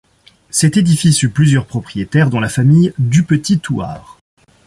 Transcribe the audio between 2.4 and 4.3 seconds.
famille Dupetit-Thouars.